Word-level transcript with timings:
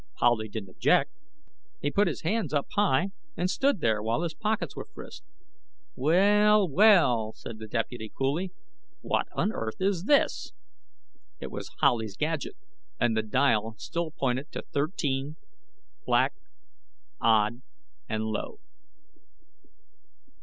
Howley 0.19 0.49
didn't 0.49 0.71
object. 0.71 1.11
He 1.79 1.91
put 1.91 2.07
his 2.07 2.21
hands 2.21 2.53
up 2.55 2.65
high 2.75 3.09
and 3.37 3.47
stood 3.51 3.81
there 3.81 4.01
while 4.01 4.23
his 4.23 4.33
pockets 4.33 4.75
were 4.75 4.87
frisked. 4.95 5.27
"Well, 5.95 6.67
well," 6.67 7.33
said 7.35 7.59
the 7.59 7.67
deputy 7.67 8.09
coolly. 8.09 8.51
"What 9.01 9.27
on 9.33 9.51
Earth 9.51 9.79
is 9.79 10.05
this?" 10.05 10.53
It 11.39 11.51
was 11.51 11.69
Howley's 11.81 12.17
gadget, 12.17 12.55
and 12.99 13.15
the 13.15 13.21
dial 13.21 13.75
still 13.77 14.09
pointed 14.09 14.51
to 14.53 14.63
Thirteen 14.63 15.35
Black, 16.07 16.33
Odd, 17.19 17.61
and 18.09 18.23
Low. 18.23 18.57